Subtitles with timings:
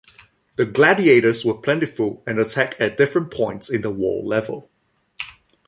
[0.55, 4.67] The gladiators were plentiful and attacked at different points in the wall level.